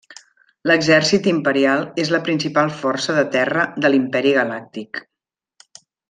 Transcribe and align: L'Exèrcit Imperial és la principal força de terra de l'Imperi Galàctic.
L'Exèrcit 0.69 1.27
Imperial 1.31 1.83
és 2.05 2.09
la 2.15 2.21
principal 2.29 2.71
força 2.81 3.17
de 3.21 3.25
terra 3.39 3.65
de 3.85 3.91
l'Imperi 3.95 4.33
Galàctic. 4.43 5.03